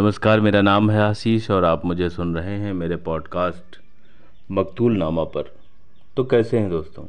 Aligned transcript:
नमस्कार, 0.00 0.40
मेरा 0.40 0.62
नाम 0.62 0.90
है 0.90 1.00
आशीष 1.00 1.50
और 1.50 1.64
आप 1.64 1.84
मुझे 1.84 2.10
सुन 2.10 2.36
रहे 2.36 2.56
हैं 2.56 2.72
मेरे 2.72 2.96
पॉडकास्ट 2.96 3.80
मकतूल 4.50 4.96
नामा 4.96 5.24
पर। 5.24 5.54
तो 6.16 6.24
कैसे 6.24 6.58
हैं 6.58 6.70
दोस्तों? 6.70 7.04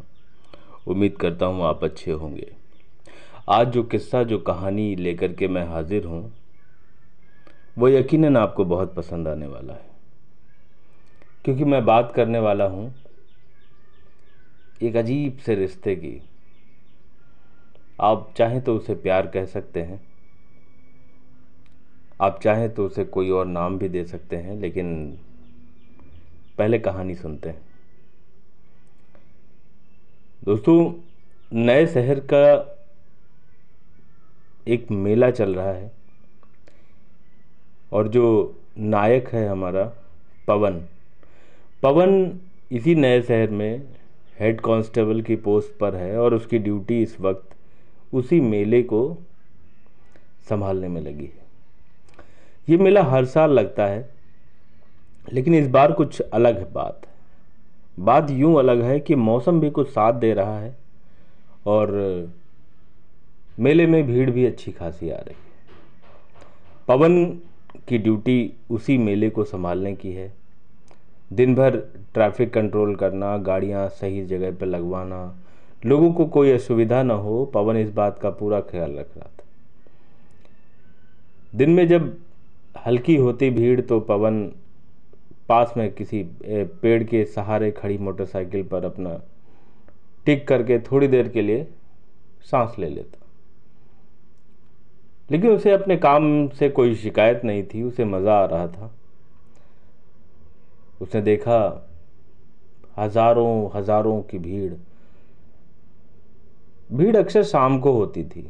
उम्मीद 0.88 1.18
करता 1.18 1.46
हूँ 1.46 1.64
आप 1.64 1.84
अच्छे 1.84 2.12
होंगे। 2.12 2.56
आज 3.50 3.68
जो 3.68 3.84
किस्सा, 3.84 4.24
जो 4.24 4.38
कहानी 4.38 4.96
लेकर 4.96 5.34
के 5.34 5.48
मैं 5.48 5.68
हाजिर 5.68 6.06
हूँ, 6.06 6.34
वो 7.78 7.90
यकीनन 7.90 8.38
आपको 8.38 8.66
बहुत 8.66 8.96
पसंद 8.96 9.28
आने 9.28 9.48
वाला 9.48 9.74
है। 9.74 9.90
क्योंकि 11.46 11.64
मैं 11.64 11.86
बात 11.86 12.14
करने 12.16 12.40
वाला 12.40 12.66
हूँ 12.66 12.96
एक 14.82 14.96
अजीब 14.96 15.38
से 15.38 15.56
रिश्ते 15.56 15.96
की। 15.96 16.22
आप 18.02 18.34
चाहें 18.38 18.62
तो 18.62 18.76
उसे 18.76 18.96
प्यार 18.96 19.28
कह 19.28 19.46
सकते 19.46 19.82
हैं 19.82 20.11
आप 22.22 22.40
चाहें 22.44 22.70
तो 22.74 22.86
उसे 22.86 23.04
कोई 23.06 23.30
और 23.30 23.46
नाम 23.46 23.78
भी 23.78 23.90
दे 23.90 24.04
सकते 24.06 24.36
हैं, 24.36 24.56
लेकिन 24.56 25.18
पहले 26.58 26.80
कहानी 26.80 27.16
सुनते 27.16 27.50
हैं। 27.50 27.62
दोस्तों, 30.44 30.94
नए 31.54 31.86
शहर 31.88 32.20
का 32.34 32.78
एक 34.68 34.92
मेला 34.92 35.30
चल 35.32 35.56
रहा 35.56 35.72
है, 35.72 35.92
और 37.92 38.08
जो 38.08 38.56
नायक 38.78 39.28
है 39.28 39.48
हमारा, 39.48 39.84
पवन। 40.48 40.82
पवन 41.84 42.40
इसी 42.72 42.96
नए 42.96 43.22
शहर 43.22 43.50
में 43.50 43.82
हेड 44.40 44.62
कांस्टेबल 44.62 45.22
की 45.22 45.36
पोस्ट 45.36 45.78
पर 45.80 45.96
है, 45.96 46.18
और 46.18 46.34
उसकी 46.34 46.58
ड्यूटी 46.60 47.02
इस 47.04 47.20
वक्त 47.22 47.56
उसी 48.14 48.42
मेले 48.42 48.84
को 48.84 49.18
संभालने 50.50 50.88
में 50.88 51.02
लगी 51.02 51.26
है। 51.26 51.41
ये 52.68 52.78
मेला 52.78 53.04
हर 53.04 53.26
साल 53.26 53.52
लगता 53.52 53.86
है, 53.86 54.10
लेकिन 55.34 55.56
इस 55.56 55.68
बार 55.68 55.92
कुछ 55.92 56.20
अलग 56.22 56.58
है 56.58 56.72
बात। 56.74 57.08
बात 58.00 58.30
यूँ 58.32 58.58
अलग 58.60 58.82
है 58.82 59.00
कि 59.00 59.16
मौसम 59.16 59.60
भी 59.60 59.70
कुछ 59.70 59.90
साथ 59.90 60.14
दे 60.14 60.34
रहा 60.34 60.60
है 60.60 60.76
और 61.68 61.92
मेले 63.60 63.86
में 63.88 64.06
भीड़ 64.08 64.30
भी 64.32 64.46
अच्छी 64.46 64.72
खासी 64.72 65.10
आ 65.10 65.18
रही 65.18 65.34
है। 65.34 65.50
पवन 66.88 67.26
की 67.88 67.98
ड्यूटी 67.98 68.54
उसी 68.72 68.98
मेले 68.98 69.30
को 69.30 69.44
संभालने 69.44 69.94
की 69.96 70.12
है। 70.12 70.32
दिन 71.34 71.56
भर 71.56 71.78
ट्रैफ़िक 72.14 72.54
कंट्रोल 72.54 72.96
करना, 72.96 73.38
गाड़ियाँ 73.38 73.88
सही 73.90 74.26
जगह 74.26 74.52
पर 74.52 74.66
लगवाना, 74.66 75.38
लोगों 75.86 76.12
को 76.14 76.26
कोई 76.26 76.52
असुविधा 76.52 77.04
ना 77.04 77.14
हो, 77.14 77.46
पवन 77.46 77.78
इस 77.78 77.90
बात 77.92 78.20
का 78.20 78.30
पूरा 78.30 78.60
ख्याल 78.62 78.92
रख 78.92 79.18
रहा 79.18 79.26
था। 79.28 79.44
दिन 81.56 81.70
में 81.70 81.88
जब 81.88 82.16
हल्की 82.76 83.16
होती 83.16 83.50
भीड़ 83.50 83.82
तो 83.82 84.00
पवन 84.00 84.44
पास 85.50 85.74
में 85.78 85.92
किसी 85.94 86.24
पेड़ 86.44 87.04
के 87.04 87.24
सहारे 87.26 87.72
खड़ी 87.72 87.98
मोटरसाइकिल 87.98 88.64
पर 88.64 88.86
अपना 88.86 89.20
टिक 90.26 90.48
करके 90.48 90.80
थोड़ी 90.82 91.08
देर 91.08 91.28
के 91.28 91.42
लिए 91.42 91.68
सांस 92.52 92.76
ले 92.80 92.90
लेता। 92.90 93.18
लेकिन 95.30 95.52
उसे 95.52 95.72
अपने 95.72 95.98
काम 95.98 96.48
से 96.50 96.70
कोई 96.70 96.96
शिकायत 96.96 97.42
नहीं 97.46 97.64
थी, 97.64 97.84
उसे 97.84 98.06
मज़ा 98.06 98.34
आ 98.34 98.46
रहा 98.46 98.68
था। 98.68 98.92
उसने 101.02 101.22
देखा 101.22 101.88
हज़ारों 102.98 103.70
हज़ारों 103.76 104.22
की 104.22 104.40
भीड़। 104.40 104.74
भीड़ 106.90 107.16
अक्सर 107.18 107.44
शाम 107.44 107.80
को 107.80 107.92
होती 107.92 108.24
थी। 108.24 108.50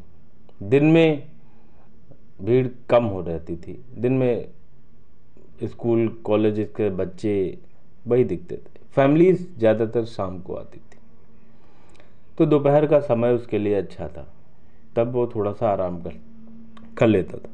दिन 0.62 0.84
में 0.84 1.31
भीड़ 2.42 2.66
कम 2.90 3.04
हो 3.04 3.20
रहती 3.20 3.56
थी। 3.56 3.78
दिन 3.98 4.12
में 4.12 4.48
स्कूल, 5.64 6.08
कॉलेज 6.24 6.58
के 6.76 6.88
बच्चे 6.90 7.58
वही 8.06 8.24
दिखते 8.24 8.56
थे। 8.56 8.80
फैमिलीज़ 8.94 9.46
ज़्यादातर 9.58 10.04
शाम 10.04 10.38
को 10.40 10.54
आती 10.54 10.78
थी। 10.78 10.98
तो 12.38 12.46
दोपहर 12.46 12.86
का 12.86 13.00
समय 13.00 13.32
उसके 13.32 13.58
लिए 13.58 13.74
अच्छा 13.74 14.08
था। 14.08 14.26
तब 14.96 15.12
वो 15.12 15.26
थोड़ा 15.34 15.52
सा 15.52 15.68
आराम 15.68 16.00
कर 16.02 16.14
कर 16.98 17.06
लेता 17.06 17.38
था। 17.38 17.50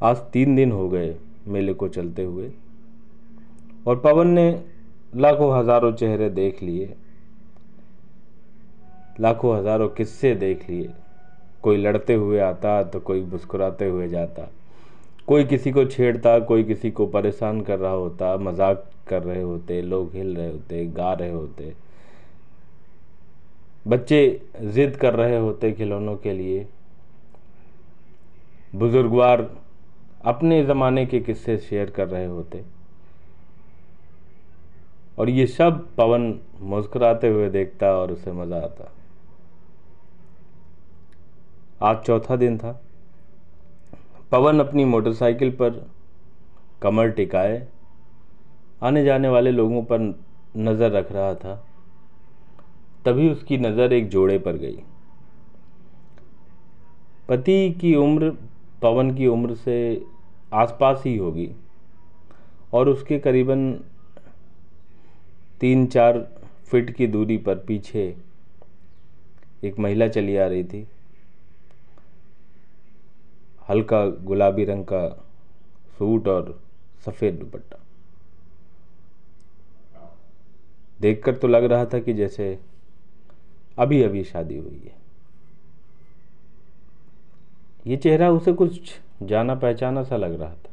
आज 0.00 0.16
तीन 0.32 0.56
दिन 0.56 0.72
हो 0.72 0.88
गए 0.88 1.14
मेले 1.48 1.72
को 1.74 1.88
चलते 1.88 2.24
हुए। 2.24 2.50
और 3.86 4.00
पवन 4.00 4.28
ने 4.28 4.64
लाखों 5.16 5.58
हज़ारों 5.58 5.92
चेहरे 5.92 6.28
देख 6.30 6.62
लिए। 6.62 6.94
लाखों 9.20 9.56
हज़ारों 9.58 9.88
किस्से 9.88 10.34
देख 10.34 10.68
लिए। 10.70 10.90
कोई 11.62 11.76
लड़ते 11.76 12.14
हुए 12.14 12.38
आता 12.40 12.82
तो 12.82 13.00
कोई 13.00 13.20
मुस्कुराते 13.22 13.88
हुए 13.88 14.08
जाता। 14.08 14.48
कोई 15.28 15.44
किसी 15.44 15.70
को 15.72 15.84
छेड़ता, 15.84 16.38
कोई 16.38 16.64
किसी 16.64 16.90
को 16.90 17.06
परेशान 17.06 17.60
कर 17.60 17.78
रहा 17.78 17.92
होता, 17.92 18.36
मज़ाक 18.36 18.84
कर 19.08 19.22
रहे 19.22 19.42
होते, 19.42 19.80
लोग 19.82 20.14
हिल 20.14 20.36
रहे 20.36 20.50
होते, 20.50 20.84
गा 20.86 21.12
रहे 21.12 21.30
होते। 21.30 21.72
बच्चे 23.86 24.40
जिद 24.62 24.96
कर 24.96 25.14
रहे 25.14 25.38
होते 25.38 25.72
खिलौनों 25.72 26.16
के 26.16 26.32
लिए। 26.32 26.66
बुजुर्गवार 28.74 29.48
अपने 30.24 30.62
ज़माने 30.64 31.04
के 31.06 31.20
किस्से 31.20 31.56
शेयर 31.58 31.90
कर 31.90 32.08
रहे 32.08 32.26
होते। 32.26 32.62
और 35.18 35.30
ये 35.30 35.46
सब 35.46 35.86
पवन 35.96 36.34
मुस्कुराते 36.62 37.28
हुए 37.28 37.48
देखता 37.50 37.92
और 37.92 38.12
उसे 38.12 38.32
मज़ा 38.32 38.56
आता। 38.56 38.90
आज 41.82 41.96
चौथा 41.96 42.36
दिन 42.36 42.56
था। 42.58 42.70
पवन 44.32 44.60
अपनी 44.60 44.84
मोटरसाइकिल 44.84 45.50
पर 45.52 45.70
कमर 46.82 47.10
टिकाए 47.10 47.56
आने 48.82 49.04
जाने 49.04 49.28
वाले 49.28 49.50
लोगों 49.50 49.82
पर 49.84 50.00
नज़र 50.58 50.90
रख 50.90 51.10
रहा 51.12 51.34
था। 51.34 51.54
तभी 53.04 53.28
उसकी 53.30 53.58
नज़र 53.58 53.92
एक 53.92 54.08
जोड़े 54.08 54.38
पर 54.38 54.56
गई। 54.56 54.78
पति 57.28 57.70
की 57.80 57.94
उम्र 57.96 58.30
पवन 58.82 59.14
की 59.14 59.26
उम्र 59.26 59.54
से 59.56 59.76
आसपास 60.54 61.02
ही 61.06 61.16
होगी 61.16 61.50
और 62.74 62.88
उसके 62.88 63.18
करीबन 63.18 63.72
तीन 65.60 65.86
चार 65.86 66.26
फिट 66.66 66.90
की 66.96 67.06
दूरी 67.06 67.36
पर 67.38 67.64
पीछे 67.66 68.14
एक 69.64 69.78
महिला 69.78 70.08
चली 70.08 70.36
आ 70.36 70.46
रही 70.46 70.64
थी। 70.64 70.86
हल्का 73.68 74.06
गुलाबी 74.06 74.64
रंग 74.64 74.84
का 74.84 75.08
सूट 75.98 76.28
और 76.28 76.60
सफ़ेद 77.04 77.34
दुपट्टा। 77.34 77.78
देखकर 81.00 81.36
तो 81.36 81.48
लग 81.48 81.64
रहा 81.64 81.84
था 81.84 81.98
कि 81.98 82.12
जैसे 82.14 82.58
अभी 83.78 84.02
अभी 84.02 84.24
शादी 84.24 84.56
हुई 84.56 84.82
है। 84.84 85.00
ये 87.86 87.96
चेहरा 87.96 88.30
उसे 88.30 88.52
कुछ 88.52 89.00
जाना 89.22 89.54
पहचाना 89.54 90.02
सा 90.02 90.16
लग 90.16 90.40
रहा 90.40 90.54
था। 90.54 90.70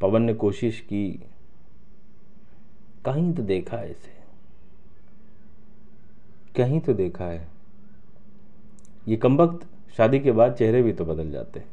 पवन 0.00 0.22
ने 0.22 0.34
कोशिश 0.34 0.80
की, 0.80 1.10
कहीं 3.04 3.32
तो 3.34 3.42
देखा 3.42 3.76
है 3.76 3.90
इसे। 3.90 4.12
कहीं 6.56 6.80
तो 6.80 6.94
देखा 6.94 7.24
है। 7.24 7.48
ये 9.08 9.16
कमबख्त 9.16 9.66
शादी 9.96 10.20
के 10.20 10.32
बाद 10.32 10.54
चेहरे 10.54 10.82
भी 10.82 10.92
तो 10.92 11.04
बदल 11.04 11.30
जाते 11.30 11.60
हैं। 11.60 11.68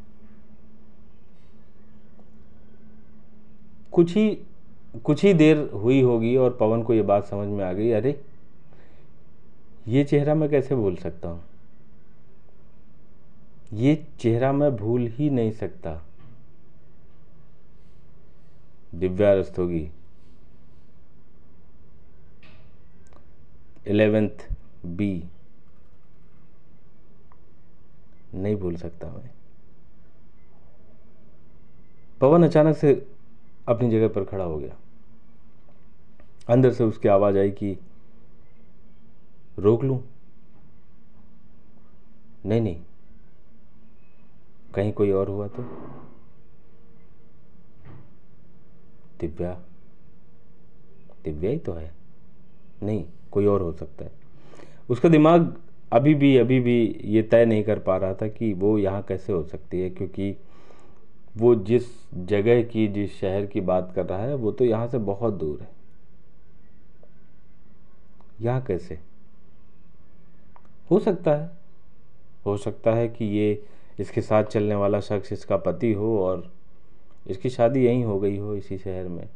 कुछ 3.92 4.16
ही 4.16 4.44
कुछ 5.04 5.24
ही 5.24 5.34
देर 5.34 5.58
हुई 5.58 6.02
होगी 6.02 6.36
और 6.36 6.58
पवन 6.60 6.84
को 6.84 6.94
ये 6.94 7.02
बात 7.02 7.26
समझ 7.26 7.48
में 7.48 7.66
आ 7.66 7.74
गई, 7.74 7.92
अरे, 7.92 8.22
ये 9.88 10.04
चेहरा 10.04 10.36
मैं 10.36 10.50
कैसे 10.50 10.76
भूल 10.76 10.96
सकता 10.96 11.30
हूँ? 11.30 11.44
ये 13.74 14.08
चेहरा 14.20 14.52
मैं 14.52 14.76
भूल 14.76 15.08
ही 15.08 15.30
नहीं 15.30 15.52
सकता। 15.52 16.06
Divya 18.96 19.34
Rastogi 19.34 19.92
eleventh 23.88 24.54
B. 24.86 25.24
नहीं 28.34 28.56
भूल 28.56 28.76
सकता 28.76 29.08
मैं। 29.08 29.30
पवन 32.22 32.44
अचानक 32.44 32.78
से 32.78 33.12
अपनी 33.68 33.92
जगह 33.92 34.08
पर 34.08 34.24
खड़ा 34.24 34.44
हो 34.44 34.58
गया। 34.58 34.78
अंदर 36.50 36.74
से 36.74 36.84
उसकी 36.84 37.08
आवाज़ 37.08 37.38
आई 37.38 37.52
कि, 37.52 37.78
रोक 39.60 39.84
लूँ? 39.84 40.04
नहीं 42.46 42.62
नहीं। 42.62 42.84
कहीं 44.76 44.94
कोई 44.94 45.12
और 45.12 45.28
हुआ 45.28 45.48
तो? 45.48 45.64
दिव्या। 49.20 49.62
दिव्या 51.24 51.52
ही 51.52 51.58
तो 51.58 51.74
है। 51.74 51.94
नहीं, 52.84 53.06
कोई 53.32 53.46
और 53.46 53.62
हो 53.62 53.74
सकता 53.74 54.06
है। 54.06 54.12
उसका 54.90 55.10
दिमाग 55.10 55.62
अभी 55.92 56.14
भी 56.16 56.38
अभी 56.38 56.60
भी 56.60 57.02
ये 57.06 57.22
तय 57.22 57.46
नहीं 57.46 57.64
कर 57.64 57.80
पा 57.80 57.98
रहा 57.98 58.14
था 58.14 58.28
कि 58.28 58.54
वो 58.54 58.78
यहाँ 58.78 59.02
कैसे 59.04 59.34
हो 59.34 59.44
सकती 59.44 59.82
है, 59.82 59.90
क्योंकि 59.90 60.36
वो 61.38 61.56
जिस 61.56 61.84
जगह 62.16 62.62
की, 62.64 62.88
जिस 62.88 63.20
शहर 63.20 63.46
की 63.46 63.62
बात 63.62 63.92
कर 63.96 64.06
रहा 64.06 64.20
है, 64.20 64.36
वो 64.36 64.52
तो 64.52 64.66
यहाँ 64.66 64.88
से 64.88 64.98
बहुत 64.98 65.34
दूर 65.34 65.62
है। 65.62 65.70
यहाँ 68.42 68.62
कैसे? 68.62 69.00
हो 70.92 71.00
सकता 71.00 71.36
है। 71.36 71.52
हो 72.46 72.58
सकता 72.58 72.94
है 72.94 73.08
कि 73.08 73.26
ये 73.26 73.64
इसके 74.00 74.22
साथ 74.22 74.44
चलने 74.44 74.76
वाला 74.76 75.00
शख्स 75.00 75.34
इसका 75.34 75.58
पति 75.58 75.94
हो 75.94 76.18
और 76.24 76.52
इसकी 77.28 77.50
शादी 77.50 77.86
यहीं 77.86 78.04
हो 78.04 78.20
गई 78.20 78.38
हो, 78.38 78.56
इसी 78.56 78.78
शहर 78.78 79.08
में। 79.08 79.30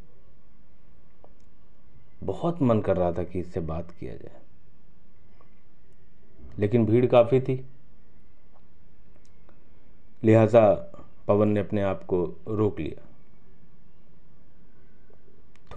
बहुत 2.24 2.62
मन 2.62 2.82
कर 2.82 2.98
रहा 2.98 3.12
था 3.12 3.24
कि 3.24 3.40
इससे 3.40 3.60
बात 3.60 3.92
किया 3.92 4.14
जाए। 4.14 4.45
लेकिन 6.60 6.86
भीड़ 6.86 7.06
काफ़ी 7.06 7.42
थी। 7.42 7.66
लिहाजा 10.24 10.92
पवन 11.28 11.48
ने 11.48 11.60
अपने 11.60 11.82
आप 11.82 12.04
को 12.04 12.26
रोक 12.48 12.80
लिया। 12.80 13.02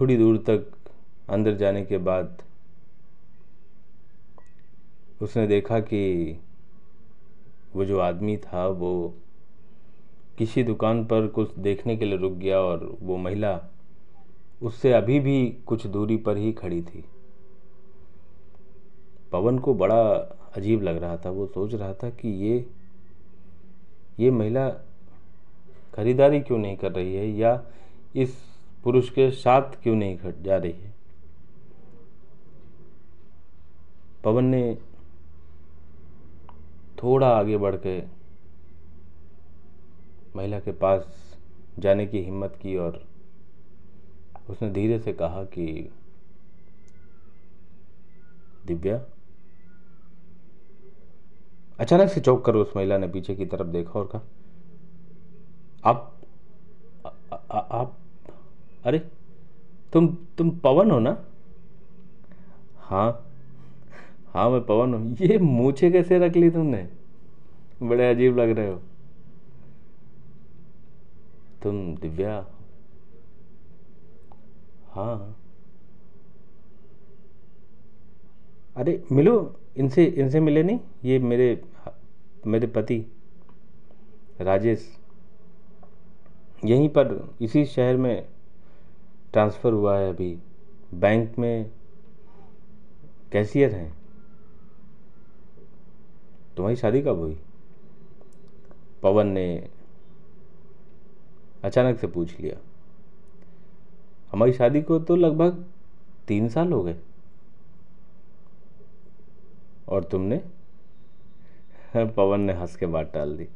थोड़ी 0.01 0.17
दूर 0.17 0.37
तक 0.37 0.71
अंदर 1.29 1.55
जाने 1.55 1.85
के 1.85 1.97
बाद 1.97 2.41
उसने 5.21 5.47
देखा 5.47 5.79
कि 5.79 6.39
वो 7.75 7.85
जो 7.85 7.99
आदमी 7.99 8.37
था, 8.37 8.67
वो 8.67 9.13
किसी 10.37 10.63
दुकान 10.63 11.05
पर 11.05 11.27
कुछ 11.27 11.55
देखने 11.59 11.97
के 11.97 12.05
लिए 12.05 12.17
रुक 12.17 12.33
गया 12.33 12.59
और 12.59 12.97
वो 13.01 13.17
महिला 13.17 13.61
उससे 14.61 14.93
अभी 14.93 15.19
भी 15.19 15.49
कुछ 15.65 15.87
दूरी 15.87 16.17
पर 16.17 16.37
ही 16.37 16.53
खड़ी 16.53 16.81
थी। 16.81 17.05
पवन 19.31 19.59
को 19.59 19.73
बड़ा 19.73 20.35
अजीब 20.57 20.81
लग 20.81 20.97
रहा 20.97 21.17
था, 21.17 21.29
वो 21.29 21.47
सोच 21.47 21.73
रहा 21.73 21.93
था 21.93 22.09
कि 22.09 22.27
ये 22.27 22.69
ये 24.19 24.31
महिला 24.31 24.69
खरीदारी 25.93 26.41
क्यों 26.41 26.57
नहीं 26.57 26.77
कर 26.77 26.91
रही 26.91 27.15
है 27.15 27.27
या 27.27 27.63
इस 28.15 28.37
पुरुष 28.83 29.09
के 29.09 29.31
साथ 29.31 29.61
क्यों 29.61 29.95
नहीं 29.95 30.17
खट 30.17 30.41
जा 30.41 30.57
रही 30.57 30.71
है? 30.71 30.93
पवन 34.23 34.45
ने 34.45 34.77
थोड़ा 37.03 37.29
आगे 37.29 37.57
बढ़ 37.57 37.75
के 37.75 38.01
महिला 40.35 40.59
के 40.59 40.71
पास 40.71 41.35
जाने 41.79 42.07
की 42.07 42.19
हिम्मत 42.19 42.59
की 42.61 42.75
और 42.75 43.07
उसने 44.49 44.69
धीरे 44.71 44.99
से 44.99 45.13
कहा 45.13 45.43
कि, 45.43 45.89
दिव्या 48.65 49.05
अचानक 51.79 52.09
से 52.09 52.21
चौक 52.21 52.45
कर 52.45 52.55
उस 52.55 52.73
महिला 52.77 52.97
ने 52.97 53.07
पीछे 53.07 53.35
की 53.35 53.45
तरफ़ 53.45 53.67
देखा 53.67 53.99
और 53.99 54.07
कहा, 54.07 54.21
आप 55.85 56.15
आप, 57.51 57.97
अरे, 58.85 58.99
तुम 59.93 60.07
तुम 60.37 60.49
पवन 60.49 60.91
हो 60.91 60.99
ना? 60.99 61.17
हाँ 62.79 63.25
हाँ 64.33 64.49
मैं 64.49 64.61
पवन 64.65 64.93
हूँ। 64.93 65.15
ये 65.21 65.37
मूछे 65.37 65.91
कैसे 65.91 66.19
रख 66.19 66.35
ली 66.35 66.49
तुमने? 66.49 66.87
बड़े 67.83 68.09
अजीब 68.09 68.37
लग 68.39 68.49
रहे 68.49 68.67
हो। 68.67 68.81
तुम 71.63 71.95
दिव्या 71.95 72.45
हाँ। 74.91 75.35
अरे, 78.77 79.03
मिलो 79.11 79.35
इनसे 79.79 80.05
इनसे 80.05 80.39
मिले 80.39 80.63
नहीं, 80.63 80.79
ये 81.03 81.19
मेरे 81.19 81.61
मेरे 82.47 82.67
पति, 82.67 83.05
राजेश। 84.41 84.99
यहीं 86.65 86.89
पर, 86.89 87.35
इसी 87.41 87.65
शहर 87.65 87.97
में 87.97 88.27
ट्रांसफ़र 89.33 89.73
हुआ 89.73 89.97
है 89.99 90.09
अभी। 90.09 90.39
बैंक 90.93 91.39
में 91.39 91.71
कैशियर 93.31 93.71
हैं। 93.71 93.97
तुम्हारी 96.57 96.75
शादी 96.75 97.01
कब 97.01 97.19
हुई? 97.19 97.39
पवन 99.03 99.27
ने 99.27 99.69
अचानक 101.63 101.99
से 101.99 102.07
पूछ 102.07 102.39
लिया। 102.39 102.57
हमारी 104.31 104.53
शादी 104.53 104.81
को 104.81 104.99
तो 104.99 105.15
लगभग 105.15 105.65
तीन 106.27 106.49
साल 106.49 106.71
हो 106.71 106.83
गए। 106.83 106.97
और 109.89 110.03
तुमने 110.03 110.41
पवन 111.95 112.39
ने 112.39 112.53
हंस 112.53 112.75
के 112.75 112.85
बात 112.85 113.11
टाल 113.13 113.37
दी। 113.37 113.47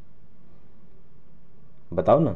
बताओ 1.93 2.19
ना, 2.19 2.35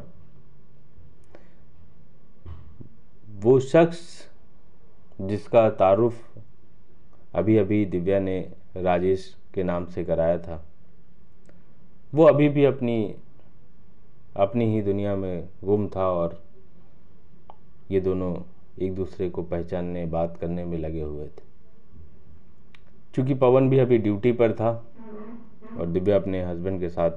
वो 3.28 3.60
शख्स 3.60 4.28
जिसका 5.20 5.70
तारुफ 5.70 6.38
अभी 7.34 7.56
अभी 7.56 7.84
दिव्या 7.84 8.18
ने 8.18 8.40
राजेश 8.76 9.36
के 9.54 9.62
नाम 9.62 9.86
से 9.86 10.04
कराया 10.04 10.38
था, 10.38 10.64
वो 12.14 12.24
अभी 12.24 12.48
भी 12.48 12.64
अपनी 12.64 13.16
अपनी 14.36 14.64
ही 14.74 14.82
दुनिया 14.82 15.16
में 15.16 15.48
गुम 15.64 15.88
था 15.88 16.08
और 16.10 16.42
ये 17.90 18.00
दोनों 18.00 18.34
एक 18.78 18.94
दूसरे 18.94 19.30
को 19.30 19.42
पहचानने, 19.42 20.06
बात 20.06 20.36
करने 20.36 20.64
में 20.64 20.78
लगे 20.78 21.02
हुए 21.02 21.26
थे। 21.26 21.47
क्योंकि 23.18 23.34
पवन 23.34 23.68
भी 23.70 23.78
अभी 23.78 23.98
ड्यूटी 23.98 24.32
पर 24.32 24.52
था 24.52 24.70
और 25.78 25.86
दिव्या 25.86 26.16
अपने 26.16 26.42
हस्बैंड 26.44 26.80
के 26.80 26.88
साथ, 26.88 27.10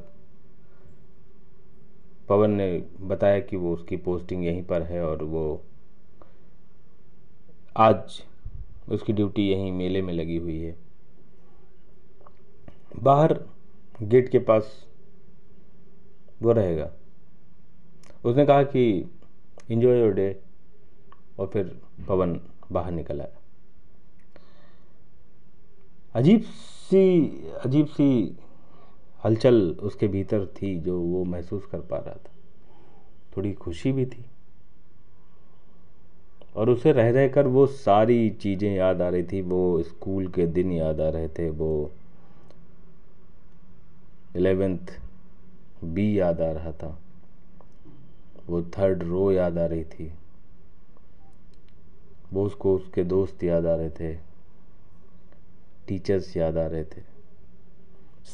पवन 2.27 2.51
ने 2.51 2.83
बताया 3.01 3.39
कि 3.39 3.55
वो 3.55 3.73
उसकी 3.73 3.97
पोस्टिंग 3.97 4.45
यहीं 4.45 4.63
पर 4.63 4.81
है 4.81 5.03
और 5.05 5.23
वो 5.23 5.63
आज 7.77 8.23
उसकी 8.89 9.13
ड्यूटी 9.13 9.47
यहीं 9.49 9.71
मेले 9.71 10.01
में 10.01 10.13
लगी 10.13 10.37
हुई 10.37 10.59
है। 10.59 10.75
बाहर 12.99 13.39
गेट 14.01 14.29
के 14.29 14.39
पास 14.39 14.87
वो 16.41 16.51
रहेगा। 16.51 16.91
उसने 18.25 18.45
कहा 18.45 18.63
कि 18.63 19.09
इन्जॉय 19.69 19.99
योर 19.99 20.13
डे 20.13 20.39
और 21.39 21.47
फिर 21.47 21.81
पवन 22.07 22.39
बाहर 22.71 22.91
निकल 22.91 23.21
आया। 23.21 23.40
अजीब 26.15 26.41
सी 26.41 27.21
अजीब 27.65 27.85
सी 27.85 28.37
हलचल 29.25 29.71
उसके 29.83 30.07
भीतर 30.07 30.45
थी 30.45 30.79
जो 30.79 30.99
वो 31.01 31.23
महसूस 31.23 31.65
कर 31.65 31.79
पा 31.79 31.97
रहा 31.97 32.15
था। 32.15 32.31
थोड़ी 33.37 33.53
खुशी 33.53 33.91
भी 33.91 34.05
थी। 34.05 34.25
और 36.55 36.69
उसे 36.69 36.91
रह 36.91 37.09
रह 37.09 37.27
कर 37.27 37.47
वो 37.47 37.67
सारी 37.67 38.29
चीज़ें 38.29 38.75
याद 38.75 39.01
आ 39.01 39.09
रही 39.09 39.23
थी। 39.23 39.41
वो 39.41 39.83
स्कूल 39.83 40.27
के 40.27 40.47
दिन 40.47 40.71
याद 40.71 41.01
आ 41.01 41.09
रहे 41.09 41.27
थे। 41.27 41.49
वो 41.49 41.91
एलेवेंथ 44.35 44.99
बी 45.83 46.19
याद 46.19 46.41
आ 46.41 46.51
रहा 46.51 46.71
था। 46.71 46.99
वो 48.47 48.61
थर्ड 48.61 49.03
रो 49.03 49.31
याद 49.31 49.57
आ 49.57 49.65
रही 49.65 49.83
थी। 49.83 50.13
वो 52.33 52.45
उसको 52.45 52.75
उसके 52.75 53.03
दोस्त 53.03 53.43
याद 53.43 53.65
आ 53.65 53.75
रहे 53.75 53.89
थे। 53.89 54.30
टीचर्स 55.91 56.37
याद 56.37 56.57
आ 56.57 56.67
रहे 56.67 56.83
थे। 56.83 57.01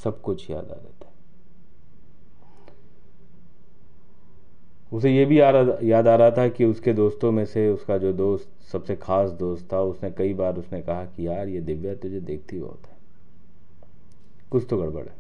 सब 0.04 0.22
कुछ 0.22 0.50
याद 0.50 0.66
आ 0.66 0.74
रहे 0.74 1.06
थे। 1.06 1.08
उसे 4.94 5.16
ये 5.16 5.26
भी 5.26 5.40
याद 5.40 6.08
आ 6.08 6.16
रहा 6.16 6.32
था 6.32 6.48
कि 6.48 6.66
उसके 6.66 6.94
दोस्तों 6.94 7.32
में 7.32 7.46
से 7.46 7.70
उसका 7.70 7.98
जो 7.98 8.14
दोस्त, 8.14 8.66
सबसे 8.72 8.96
खास 8.96 9.30
दोस्त 9.30 9.74
था, 9.74 9.82
उसने 9.82 10.12
कई 10.12 10.34
बार 10.34 10.58
उसने 10.58 10.82
कहा 10.82 11.06
कि, 11.06 11.28
यार, 11.28 11.48
ये 11.48 11.62
दिव्या 11.62 11.96
तुझे 11.96 12.20
देखती 12.20 12.60
बहुत 12.60 12.82
है। 12.88 12.98
कुछ 14.52 14.68
तो 14.70 14.78
गड़बड़ 14.78 15.06
है। 15.06 15.16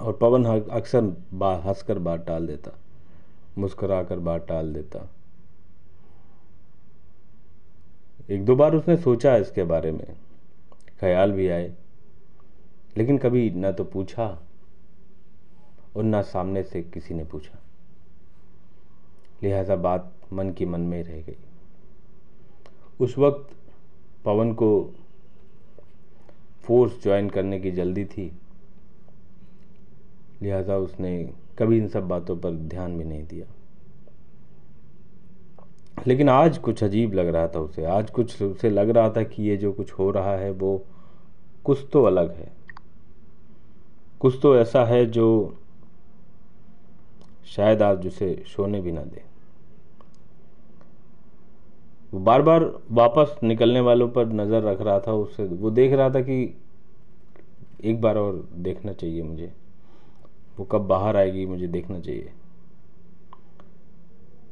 और 0.00 0.12
पवन 0.12 0.44
अक्सर 0.60 1.00
बा, 1.34 1.54
हंसकर 1.54 1.98
बात 1.98 2.26
टाल 2.26 2.46
देता 2.46 2.78
मुस्करा 3.58 4.04
कर 4.04 4.18
बात 4.18 4.46
टाल 4.46 4.74
देता। 4.74 5.10
एक 8.30 8.44
दो 8.44 8.56
बार 8.56 8.74
उसने 8.74 8.96
सोचा 8.96 9.36
इसके 9.36 9.64
बारे 9.64 9.92
में। 9.92 10.16
ख्याल 11.00 11.32
भी 11.32 11.48
आए। 11.48 11.74
लेकिन 12.96 13.18
कभी 13.18 13.50
ना 13.50 13.72
तो 13.72 13.84
पूछा 13.84 14.42
और 15.96 16.02
ना 16.02 16.22
सामने 16.22 16.62
से 16.62 16.82
किसी 16.82 17.14
ने 17.14 17.24
पूछा। 17.24 17.58
लिहाजा 19.42 19.76
बात 19.76 20.14
मन 20.32 20.50
की 20.50 20.66
मन 20.66 20.80
में 20.80 21.02
रह 21.02 21.22
गई। 21.22 21.36
उस 23.00 23.18
वक्त 23.18 23.56
पवन 24.24 24.52
को 24.52 24.94
फोर्स 26.62 27.02
ज्वाइन 27.02 27.30
करने 27.30 27.60
की 27.60 27.70
जल्दी 27.70 28.04
थी। 28.04 28.32
लिहाजा 30.42 30.76
उसने 30.76 31.34
कभी 31.58 31.78
इन 31.78 31.88
सब 31.88 32.08
बातों 32.08 32.36
पर 32.38 32.50
ध्यान 32.50 32.98
भी 32.98 33.04
नहीं 33.04 33.26
दिया। 33.26 33.46
लेकिन 36.06 36.28
आज 36.28 36.58
कुछ 36.58 36.82
अजीब 36.84 37.14
लग 37.14 37.28
रहा 37.28 37.48
था 37.48 37.60
उसे। 37.60 37.84
आज 37.84 38.10
कुछ 38.10 38.42
उसे 38.42 38.70
लग 38.70 38.90
रहा 38.90 39.10
था 39.10 39.22
कि 39.22 39.42
ये 39.42 39.56
जो 39.56 39.72
कुछ 39.72 39.92
हो 39.92 40.10
रहा 40.10 40.36
है, 40.36 40.50
वो 40.50 40.84
कुछ 41.64 41.86
तो 41.92 42.02
अलग 42.04 42.30
है। 42.32 42.50
कुछ 44.20 44.38
तो 44.42 44.56
ऐसा 44.56 44.84
है 44.84 45.04
जो 45.06 45.56
शायद 47.46 47.82
आज 47.82 48.06
उसे 48.06 48.34
सोने 48.46 48.80
भी 48.80 48.92
ना 48.92 49.02
दे। 49.02 49.22
वो 52.12 52.20
बार 52.20 52.42
बार 52.42 52.64
वापस 52.90 53.36
निकलने 53.42 53.80
वालों 53.80 54.08
पर 54.08 54.26
नज़र 54.26 54.62
रख 54.62 54.80
रहा 54.80 55.00
था 55.00 55.12
उससे 55.12 55.44
वो 55.44 55.70
देख 55.70 55.92
रहा 55.92 56.10
था 56.10 56.20
कि 56.20 56.42
एक 57.84 58.00
बार 58.00 58.16
और 58.16 58.48
देखना 58.58 58.92
चाहिए 58.92 59.22
मुझे। 59.22 59.52
वो 60.58 60.64
कब 60.64 60.86
बाहर 60.86 61.16
आएगी 61.16 61.46
मुझे 61.46 61.66
देखना 61.66 62.00
चाहिए। 62.00 62.32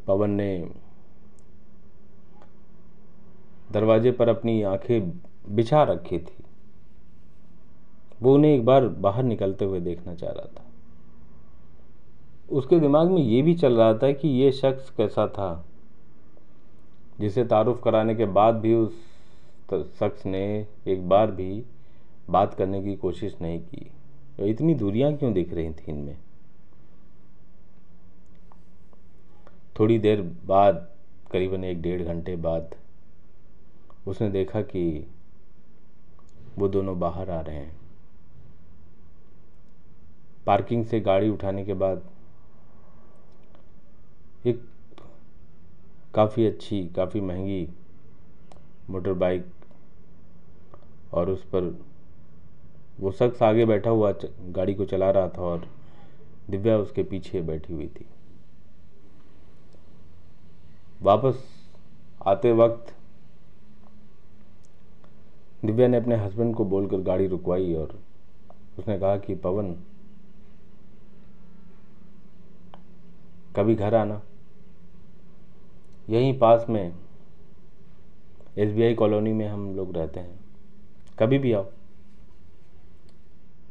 पवन 0.06 0.30
ने 0.30 0.68
दरवाजे 3.76 4.10
पर 4.10 4.28
अपनी 4.28 4.62
आँखें 4.62 5.10
बिछा 5.48 5.82
रखी 5.82 6.18
थी। 6.18 6.44
वो 8.22 8.34
उन्हें 8.34 8.52
एक 8.52 8.64
बार 8.64 8.86
बाहर 8.98 9.22
निकलते 9.22 9.64
हुए 9.64 9.80
देखना 9.80 10.14
चाह 10.14 10.30
रहा 10.30 10.46
था। 10.50 10.64
उसके 12.50 12.78
दिमाग 12.80 13.10
में 13.10 13.22
ये 13.22 13.42
भी 13.42 13.54
चल 13.54 13.76
रहा 13.76 13.94
था 13.94 14.10
कि 14.12 14.28
ये 14.28 14.50
शख्स 14.52 14.90
कैसा 14.90 15.26
था, 15.28 15.64
जिसे 17.20 17.44
तारुफ 17.44 17.80
कराने 17.84 18.14
के 18.14 18.24
बाद 18.24 18.54
भी 18.54 18.74
उस 18.74 18.92
शख्स 19.98 20.24
ने 20.26 20.44
एक 20.86 21.08
बार 21.08 21.30
भी 21.30 21.62
बात 22.30 22.54
करने 22.54 22.82
की 22.82 22.96
कोशिश 22.96 23.36
नहीं 23.42 23.60
की। 23.60 23.90
इतनी 24.40 24.74
दूरियाँ 24.74 25.12
क्यों 25.14 25.32
दिख 25.32 25.52
रही 25.52 25.70
थी 25.70 25.92
इनमें? 25.92 26.16
थोड़ी 29.78 29.98
देर 29.98 30.22
बाद, 30.46 30.88
करीबन 31.30 31.64
एक 31.64 31.82
डेढ़ 31.82 32.02
घंटे 32.02 32.36
बाद 32.38 32.74
उसने 34.06 34.28
देखा 34.30 34.62
कि 34.62 35.06
वो 36.58 36.68
दोनों 36.68 36.98
बाहर 37.00 37.30
आ 37.30 37.40
रहे 37.40 37.56
हैं। 37.56 37.76
पार्किंग 40.46 40.84
से 40.86 41.00
गाड़ी 41.00 41.28
उठाने 41.28 41.64
के 41.64 41.74
बाद 41.74 42.02
एक 44.46 44.62
काफ़ी 46.14 46.46
अच्छी, 46.46 46.88
काफ़ी 46.88 47.20
महँगी 47.20 47.68
मोटर 48.90 49.12
बाइक 49.12 49.46
और 51.12 51.30
उस 51.30 51.44
पर 51.44 51.62
वो 53.00 53.12
शख्स 53.12 53.42
आगे 53.42 53.64
बैठा 53.64 53.90
हुआ 53.90 54.12
गाड़ी 54.40 54.74
को 54.74 54.84
चला 54.84 55.10
रहा 55.10 55.28
था 55.28 55.42
और 55.42 55.68
दिव्या 56.50 56.78
उसके 56.78 57.02
पीछे 57.02 57.40
बैठी 57.42 57.72
हुई 57.72 57.88
थी। 57.88 58.06
वापस 61.02 61.44
आते 62.26 62.52
वक्त 62.52 62.95
दिव्या 65.64 65.88
ने 65.88 65.96
अपने 65.96 66.16
हस्बैंड 66.16 66.54
को 66.54 66.64
बोलकर 66.64 66.96
गाड़ी 66.96 67.26
रुकवाई 67.26 67.74
और 67.74 68.00
उसने 68.78 68.98
कहा 68.98 69.16
कि, 69.16 69.34
पवन, 69.34 69.76
कभी 73.56 73.74
घर 73.74 73.94
आना। 73.94 74.22
यहीं 76.10 76.38
पास 76.38 76.66
में 76.68 76.94
एसबीआई 78.58 78.94
कॉलोनी 78.94 79.32
में 79.32 79.48
हम 79.48 79.76
लोग 79.76 79.96
रहते 79.96 80.20
हैं। 80.20 80.40
कभी 81.18 81.38
भी 81.38 81.52
आओ। 81.52 81.66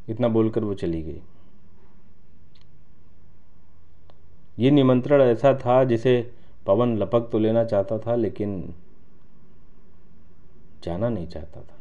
इतना 0.10 0.28
बोलकर 0.28 0.64
वो 0.64 0.74
चली 0.74 1.02
गई। 1.04 1.22
ये 4.60 4.72
निमंत्रण 4.72 5.22
ऐसा 5.22 5.60
था 5.66 5.84
जिसे 5.84 6.32
पवन 6.66 6.98
लपक 6.98 7.30
तो 7.32 7.40
लेना 7.40 7.64
चाहता 7.64 7.98
था, 7.98 8.16
लेकिन 8.16 8.74
जाना 10.86 11.10
नहीं 11.10 11.28
चाहता 11.28 11.62
था। 11.62 11.74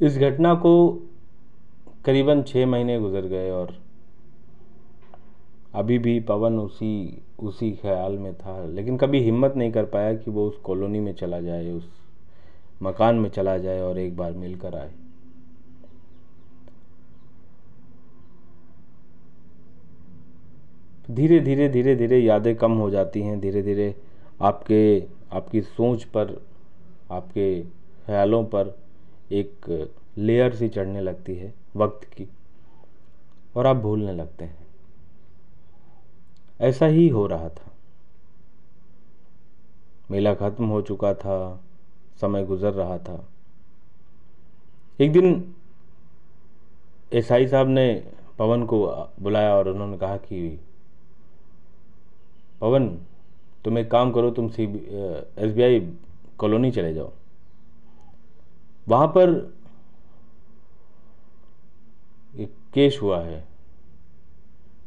इस 0.00 0.18
घटना 0.18 0.54
को 0.54 0.74
करीबन 2.04 2.42
छः 2.42 2.66
महीने 2.66 2.98
गुजर 3.00 3.26
गए 3.26 3.50
और 3.50 3.76
अभी 5.74 5.98
भी 5.98 6.18
पवन 6.20 6.58
उसी 6.58 7.22
उसी 7.40 7.70
ख्याल 7.72 8.18
में 8.18 8.34
था, 8.34 8.64
लेकिन 8.66 8.96
कभी 8.96 9.20
हिम्मत 9.20 9.54
नहीं 9.56 9.72
कर 9.72 9.84
पाया 9.84 10.12
कि 10.14 10.30
वो 10.30 10.46
उस 10.48 10.56
कॉलोनी 10.56 11.00
में 11.00 11.12
चला 11.14 11.40
जाए, 11.40 11.70
उस 11.70 11.88
मकान 12.82 13.16
में 13.16 13.28
चला 13.30 13.56
जाए 13.58 13.80
और 13.80 13.98
एक 13.98 14.16
बार 14.16 14.32
मिलकर 14.32 14.74
आए। 14.74 14.92
धीरे 21.08 21.40
धीरे 21.40 21.68
धीरे 21.68 21.94
धीरे 21.96 22.18
यादें 22.18 22.54
कम 22.56 22.72
हो 22.72 22.90
जाती 22.90 23.20
हैं, 23.20 23.38
धीरे 23.40 23.62
धीरे 23.62 23.94
आपके, 24.42 25.06
आपकी 25.32 25.62
सोच 25.62 26.04
पर, 26.04 26.46
आपके 27.10 27.62
ख्यालों 28.06 28.44
पर 28.44 28.78
एक 29.32 29.86
लेयर 30.18 30.54
सी 30.54 30.68
चढ़ने 30.68 31.00
लगती 31.00 31.34
है 31.34 31.54
वक्त 31.76 32.04
की, 32.04 32.28
और 33.56 33.66
आप 33.66 33.76
भूलने 33.76 34.12
लगते 34.12 34.44
हैं। 34.44 34.66
ऐसा 36.60 36.86
ही 36.86 37.08
हो 37.08 37.26
रहा 37.26 37.48
था। 37.48 37.72
मेला 40.10 40.34
खत्म 40.34 40.64
हो 40.64 40.82
चुका 40.82 41.14
था, 41.14 41.64
समय 42.20 42.44
गुजर 42.44 42.72
रहा 42.72 42.98
था। 42.98 43.28
एक 45.00 45.12
दिन 45.12 45.54
एसआई 47.12 47.46
साहब 47.46 47.68
ने 47.68 48.12
पवन 48.38 48.66
को 48.66 48.86
बुलाया 49.20 49.56
और 49.56 49.68
उन्होंने 49.68 49.98
कहा 49.98 50.16
कि, 50.16 50.60
पवन 52.60 52.98
तुम 53.64 53.78
एक 53.78 53.90
काम 53.90 54.12
करो, 54.12 54.30
तुम 54.30 54.48
सी 54.48 54.64
एस 54.64 55.82
कॉलोनी 56.38 56.70
चले 56.70 56.94
जाओ। 56.94 57.12
वहाँ 58.88 59.06
पर 59.06 59.30
एक 62.34 62.54
केस 62.74 62.98
हुआ 63.02 63.20
है। 63.20 63.42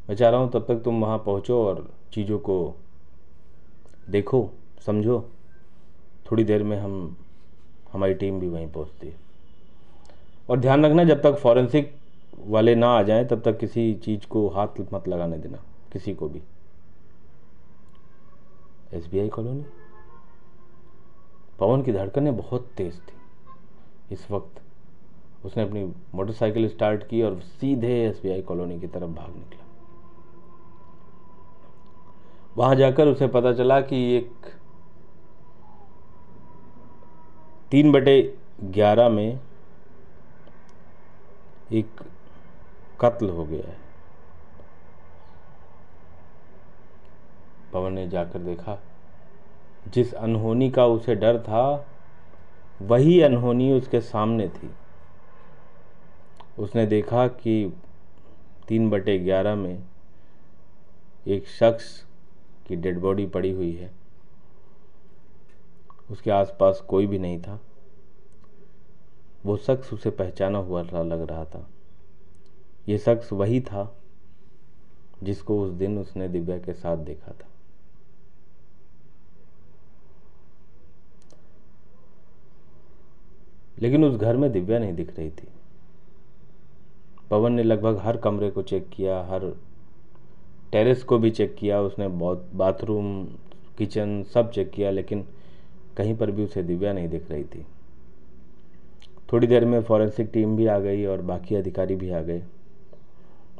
मैं 0.08 0.16
चाह 0.16 0.30
रहा 0.30 0.40
हूँ 0.40 0.50
तब 0.50 0.64
तक 0.68 0.82
तुम 0.82 1.00
वहाँ 1.00 1.18
पहुँचो 1.18 1.62
और 1.66 1.88
चीज़ों 2.12 2.38
को 2.38 2.74
देखो, 4.10 4.50
समझो। 4.86 5.20
थोड़ी 6.30 6.44
देर 6.44 6.62
में 6.62 6.76
हम, 6.78 7.16
हमारी 7.92 8.14
टीम 8.14 8.40
भी 8.40 8.48
वहीं 8.48 8.68
पहुँचती 8.68 9.06
है। 9.06 9.16
और 10.50 10.60
ध्यान 10.60 10.84
रखना, 10.86 11.04
जब 11.04 11.22
तक 11.22 11.34
फॉरेंसिक 11.34 11.94
वाले 12.38 12.74
ना 12.74 12.88
आ 12.88 13.02
जाएँ, 13.02 13.24
तब 13.24 13.42
तक 13.42 13.58
किसी 13.58 13.94
चीज़ 13.94 14.26
को 14.26 14.48
हाथ 14.48 14.80
मत 14.92 15.08
लगाने 15.08 15.38
देना, 15.38 15.58
किसी 15.92 16.14
को 16.14 16.28
भी। 16.28 16.42
SBI 18.94 19.28
colony. 19.28 19.64
पवन 21.58 21.82
की 21.82 21.92
धड़कनें 21.92 22.36
बहुत 22.36 22.70
तेज़ 22.76 22.98
थी 22.98 23.16
इस 24.10 24.30
वक्त 24.30 24.60
उसने 25.44 25.62
अपनी 25.62 25.84
मोटरसाइकिल 26.14 26.68
स्टार्ट 26.68 27.06
की 27.08 27.22
और 27.22 27.40
सीधे 27.40 27.92
एसबीआई 28.04 28.42
कॉलोनी 28.42 28.80
की 28.80 28.86
तरफ़ 28.86 29.10
भाग 29.10 29.34
निकला। 29.36 29.64
वहाँ 32.56 32.74
जाकर 32.74 33.08
उसे 33.08 33.26
पता 33.28 33.52
चला 33.52 33.80
कि 33.80 33.96
एक 34.16 34.46
तीन 37.70 37.92
बटे 37.92 38.20
ग्यारह 38.62 39.08
में 39.08 39.40
एक 41.72 42.00
कत्ल 43.00 43.28
हो 43.28 43.44
गया 43.44 43.68
है। 43.68 43.87
पवन 47.72 47.92
ने 47.92 48.08
जाकर 48.08 48.38
देखा, 48.38 48.78
जिस 49.88 50.14
अनहोनी 50.14 50.70
का 50.70 50.86
उसे 50.86 51.14
डर 51.14 51.38
था, 51.42 51.86
वही 52.82 53.20
अनहोनी 53.20 53.72
उसके 53.72 54.00
सामने 54.00 54.48
थी। 54.48 54.70
उसने 56.58 56.86
देखा 56.86 57.28
कि 57.28 57.72
तीन 58.68 58.90
बटे 58.90 59.18
ग्यारह 59.18 59.54
में 59.54 59.84
एक 61.26 61.48
शख्स 61.48 62.06
की 62.66 62.76
डेड 62.76 62.98
बॉडी 62.98 63.26
पड़ी 63.26 63.50
हुई 63.50 63.72
है। 63.72 63.90
उसके 66.10 66.30
आसपास 66.30 66.80
कोई 66.80 67.06
भी 67.06 67.18
नहीं 67.18 67.40
था। 67.42 67.60
वो 69.46 69.56
शख्स 69.56 69.92
उसे 69.92 70.10
पहचाना 70.10 70.58
हुआ 70.58 70.82
लग 70.82 71.26
रहा 71.30 71.44
था। 71.44 71.68
ये 72.88 72.98
शख्स 72.98 73.32
वही 73.32 73.60
था 73.60 73.96
जिसको 75.22 75.62
उस 75.62 75.70
दिन 75.70 75.98
उसने 75.98 76.28
दिव्या 76.28 76.58
के 76.58 76.72
साथ 76.72 76.96
देखा 76.96 77.32
था। 77.32 77.48
लेकिन 83.82 84.04
उस 84.04 84.16
घर 84.16 84.36
में 84.36 84.52
दिव्या 84.52 84.78
नहीं 84.78 84.92
दिख 84.92 85.18
रही 85.18 85.30
थी। 85.30 85.48
पवन 87.30 87.52
ने 87.52 87.62
लगभग 87.62 87.98
हर 87.98 88.16
कमरे 88.16 88.50
को 88.50 88.62
चेक 88.62 88.88
किया, 88.88 89.24
हर 89.24 89.56
टेरेस 90.72 91.02
को 91.02 91.18
भी 91.18 91.30
चेक 91.30 91.54
किया, 91.54 91.80
उसने 91.80 92.08
बहुत 92.08 92.50
बाथरूम 92.54 93.24
किचन 93.78 94.22
सब 94.22 94.50
चेक 94.50 94.70
किया, 94.70 94.90
लेकिन 94.90 95.24
कहीं 95.96 96.16
पर 96.16 96.30
भी 96.30 96.44
उसे 96.44 96.62
दिव्या 96.62 96.92
नहीं 96.92 97.08
दिख 97.08 97.30
रही 97.30 97.44
थी। 97.44 97.66
थोड़ी 99.32 99.46
देर 99.46 99.64
में 99.64 99.82
फॉरेंसिक 99.82 100.30
टीम 100.32 100.56
भी 100.56 100.66
आ 100.66 100.78
गई 100.78 101.04
और 101.04 101.22
बाकी 101.22 101.54
अधिकारी 101.54 101.96
भी 101.96 102.10
आ 102.10 102.20
गए। 102.20 102.42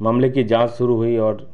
मामले 0.03 0.31
की 0.31 0.45
जाँच 0.45 0.71
शुरू 0.71 0.97
हुई 0.97 1.17
और 1.17 1.51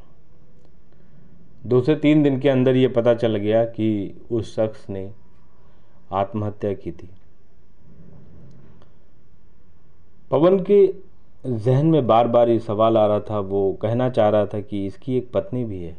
दो 1.66 1.80
से 1.80 1.96
तीन 1.96 2.22
दिन 2.22 2.40
के 2.40 2.48
अंदर 2.48 2.76
ये 2.76 2.88
पता 2.88 3.14
चल 3.14 3.36
गया 3.36 3.64
कि 3.64 4.14
उस 4.30 4.56
शख्स 4.56 4.90
ने 4.90 5.12
आत्महत्या 6.12 6.72
की 6.74 6.92
थी। 6.92 7.10
पवन 10.30 10.64
के 10.70 10.94
जहन 11.46 11.86
में 11.86 12.06
बार 12.06 12.28
बार 12.28 12.48
ये 12.48 12.58
सवाल 12.58 12.96
आ 12.96 13.06
रहा 13.06 13.20
था, 13.20 13.38
वो 13.38 13.72
कहना 13.72 14.10
चाह 14.10 14.28
रहा 14.28 14.46
था 14.46 14.60
कि 14.60 14.86
इसकी 14.86 15.16
एक 15.16 15.32
पत्नी 15.32 15.64
भी 15.64 15.82
है। 15.82 15.96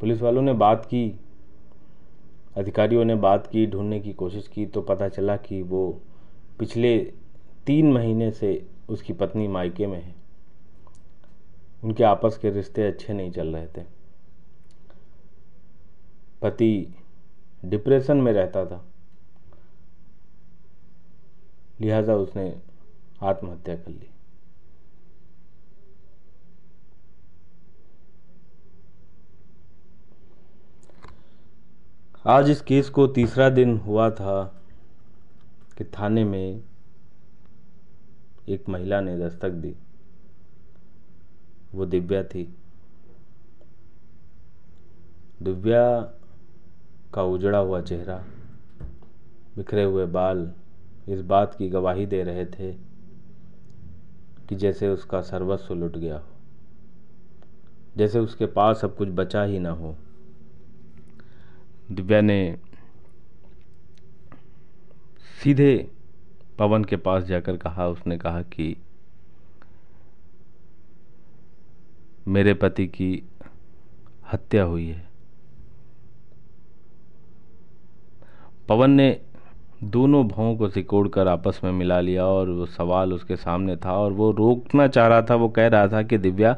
पुलिस 0.00 0.22
वालों 0.22 0.42
ने 0.42 0.52
बात 0.52 0.84
की, 0.84 1.20
अधिकारियों 2.56 3.04
ने 3.04 3.14
बात 3.14 3.46
की, 3.46 3.66
ढूँढने 3.66 4.00
की 4.00 4.12
कोशिश 4.12 4.48
की 4.48 4.66
तो 4.66 4.82
पता 4.82 5.08
चला 5.08 5.36
कि 5.36 5.62
वो 5.62 6.00
पिछले 6.58 6.98
तीन 7.66 7.92
महीने 7.92 8.30
से 8.30 8.66
उसकी 8.88 9.12
पत्नी 9.12 9.48
मायके 9.48 9.86
में 9.86 10.02
है। 10.02 10.14
उनके 11.84 12.04
आपस 12.04 12.38
के 12.38 12.50
रिश्ते 12.50 12.86
अच्छे 12.86 13.12
नहीं 13.12 13.30
चल 13.30 13.56
रहे 13.56 13.66
थे। 13.66 13.82
पति 16.42 16.94
डिप्रेशन 17.64 18.16
में 18.16 18.32
रहता 18.32 18.64
था। 18.66 18.84
लिहाजा 21.80 22.14
उसने 22.14 22.62
आत्महत्या 23.22 23.76
कर 23.76 23.90
ली। 23.90 24.10
आज 32.26 32.50
इस 32.50 32.60
केस 32.60 32.88
को 32.88 33.06
तीसरा 33.06 33.48
दिन 33.50 33.76
हुआ 33.76 34.10
था 34.10 34.62
कि 35.78 35.84
थाने 35.84 36.24
में 36.24 36.62
एक 38.48 38.68
महिला 38.68 39.00
ने 39.00 39.18
दस्तक 39.18 39.50
दी। 39.50 39.74
वो 41.74 41.86
दिव्या 41.86 42.22
थी। 42.24 42.44
दिव्या 45.42 46.00
का 47.14 47.22
उजड़ा 47.22 47.58
हुआ 47.58 47.80
चेहरा, 47.80 48.16
बिखरे 49.56 49.84
हुए 49.84 50.06
बाल 50.06 50.52
इस 51.08 51.20
बात 51.20 51.54
की 51.54 51.68
गवाही 51.68 52.06
दे 52.06 52.22
रहे 52.22 52.44
थे 52.46 52.72
कि 54.48 54.54
जैसे 54.54 54.88
उसका 54.88 55.20
सर्वस्व 55.20 55.74
लुट 55.74 55.96
गया 55.96 56.18
हो, 56.18 56.28
जैसे 57.96 58.18
उसके 58.18 58.46
पास 58.46 58.84
अब 58.84 58.94
कुछ 58.94 59.08
बचा 59.08 59.42
ही 59.42 59.58
ना 59.58 59.70
हो। 59.70 59.96
दिव्या 61.92 62.20
ने 62.20 62.58
सीधे 65.42 65.90
पवन 66.58 66.84
के 66.84 66.96
पास 66.96 67.24
जाकर 67.24 67.56
कहा, 67.56 67.86
उसने 67.88 68.18
कहा 68.18 68.42
कि 68.42 68.76
मेरे 72.28 72.54
पति 72.54 72.86
की 72.86 73.22
हत्या 74.32 74.62
हुई 74.62 74.86
है। 74.86 75.08
पवन 78.68 78.90
ने 78.90 79.25
दोनों 79.84 80.28
भावों 80.28 80.56
को 80.56 80.68
सिकोड़ 80.68 81.08
कर 81.08 81.28
आपस 81.28 81.60
में 81.64 81.72
मिला 81.72 82.00
लिया 82.00 82.26
और 82.26 82.50
वो 82.50 82.66
सवाल 82.66 83.12
उसके 83.12 83.36
सामने 83.36 83.76
था 83.76 83.92
और 83.92 84.12
वो 84.12 84.30
रोकना 84.32 84.86
चाह 84.86 85.06
रहा 85.06 85.22
था, 85.22 85.34
वो 85.34 85.48
कह 85.48 85.66
रहा 85.66 85.88
था 85.88 86.02
कि, 86.02 86.18
दिव्या, 86.18 86.56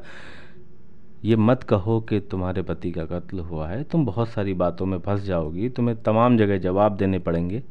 ये 1.25 1.37
मत 1.37 1.63
कहो 1.63 2.01
कि 2.01 2.21
तुम्हारे 2.21 2.63
पति 2.63 2.91
का 2.91 3.05
कत्ल 3.05 3.39
हुआ 3.39 3.69
है। 3.69 3.85
तुम 3.85 4.07
बहुत 4.07 4.29
सारी 4.29 4.55
बातों 4.55 4.87
में 4.87 4.99
फंस 4.99 5.21
जाओगी। 5.21 5.69
तुम्हें 5.69 6.03
तमाम 6.03 6.39
जगह 6.39 6.59
जवाब 6.59 6.97
देने 6.97 7.19
पड़ेंगे। 7.19 7.63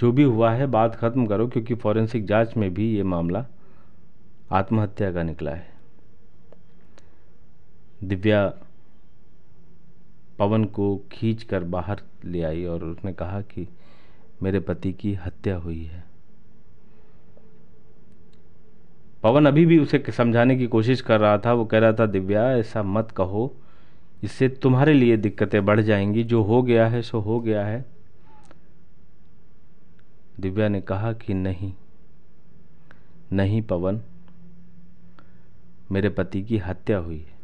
जो 0.00 0.12
भी 0.12 0.22
हुआ 0.22 0.50
है, 0.50 0.66
बात 0.66 0.94
ख़त्म 0.96 1.26
करो, 1.26 1.48
क्योंकि 1.48 1.74
फॉरेंसिक 1.74 2.26
जाँच 2.26 2.56
में 2.56 2.74
भी 2.74 2.96
ये 2.96 3.02
मामला 3.02 3.46
आत्महत्या 4.50 5.12
का 5.12 5.22
निकला 5.22 5.50
है। 5.50 5.68
दिव्या 8.04 8.52
पवन 10.38 10.64
को 10.64 11.00
खींच 11.12 11.42
कर 11.42 11.64
बाहर 11.64 12.00
ले 12.24 12.42
आई 12.42 12.64
और 12.64 12.84
उसने 12.84 13.12
कहा 13.12 13.40
कि 13.40 13.68
मेरे 14.42 14.60
पति 14.60 14.92
की 14.92 15.14
हत्या 15.14 15.56
हुई 15.56 15.84
है। 15.84 16.04
पवन 19.22 19.46
अभी 19.46 19.66
भी 19.66 19.78
उसे 19.78 20.04
समझाने 20.08 20.56
की 20.56 20.66
कोशिश 20.66 21.00
कर 21.00 21.20
रहा 21.20 21.38
था। 21.38 21.52
वो 21.52 21.64
कह 21.64 21.78
रहा 21.78 21.92
था, 21.92 22.06
दिव्या, 22.06 22.52
ऐसा 22.52 22.82
मत 22.82 23.10
कहो। 23.10 23.56
इससे 24.22 24.48
तुम्हारे 24.48 24.92
लिए 24.94 25.16
दिक्कतें 25.16 25.64
बढ़ 25.64 25.80
जाएँगी। 25.80 26.24
जो 26.24 26.42
हो 26.42 26.62
गया 26.62 26.88
है, 26.88 27.02
सो 27.02 27.20
हो 27.20 27.40
गया 27.40 27.66
है। 27.66 27.84
दिव्या 30.40 30.68
ने 30.68 30.80
कहा 30.80 31.12
कि 31.12 31.34
नहीं 31.34 31.72
नहीं 33.32 33.62
पवन, 33.62 34.02
मेरे 35.92 36.08
पति 36.08 36.42
की 36.42 36.58
हत्या 36.58 36.98
हुई 36.98 37.18
है 37.18 37.38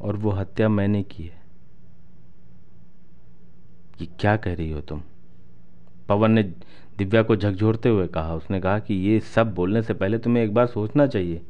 और 0.00 0.16
वो 0.16 0.30
हत्या 0.30 0.68
मैंने 0.68 1.02
की 1.02 1.24
है। 1.24 1.43
ये 4.00 4.06
क्या 4.20 4.36
कह 4.36 4.54
रही 4.54 4.70
हो 4.70 4.80
तुम? 4.80 5.02
पवन 6.08 6.30
ने 6.30 6.42
दिव्या 6.98 7.22
को 7.22 7.36
झकझोरते 7.36 7.88
हुए 7.88 8.06
कहा। 8.06 8.34
उसने 8.34 8.60
कहा 8.60 8.78
कि 8.78 8.94
ये 8.94 9.20
सब 9.20 9.54
बोलने 9.54 9.82
से 9.82 9.94
पहले 9.94 10.18
तुम्हें 10.18 10.44
एक 10.44 10.54
बार 10.54 10.66
सोचना 10.66 11.06
चाहिए 11.06 11.42